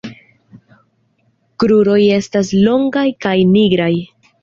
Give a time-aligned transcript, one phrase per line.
[1.65, 3.95] Kruroj estas longaj kaj nigraj.